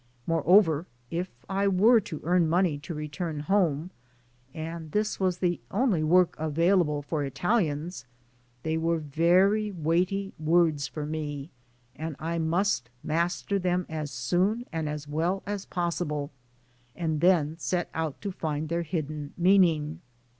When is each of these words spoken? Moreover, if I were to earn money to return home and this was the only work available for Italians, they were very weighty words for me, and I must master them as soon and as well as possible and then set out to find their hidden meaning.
Moreover, 0.25 0.87
if 1.11 1.29
I 1.47 1.67
were 1.67 1.99
to 1.99 2.21
earn 2.23 2.49
money 2.49 2.79
to 2.79 2.95
return 2.95 3.41
home 3.41 3.91
and 4.51 4.91
this 4.93 5.19
was 5.19 5.37
the 5.37 5.61
only 5.69 6.01
work 6.03 6.33
available 6.39 7.03
for 7.03 7.23
Italians, 7.23 8.05
they 8.63 8.77
were 8.79 8.97
very 8.97 9.69
weighty 9.69 10.33
words 10.39 10.87
for 10.87 11.05
me, 11.05 11.51
and 11.95 12.15
I 12.17 12.39
must 12.39 12.89
master 13.03 13.59
them 13.59 13.85
as 13.89 14.09
soon 14.09 14.65
and 14.73 14.89
as 14.89 15.07
well 15.07 15.43
as 15.45 15.65
possible 15.65 16.31
and 16.95 17.21
then 17.21 17.59
set 17.59 17.87
out 17.93 18.19
to 18.21 18.31
find 18.31 18.69
their 18.69 18.81
hidden 18.81 19.33
meaning. 19.37 20.01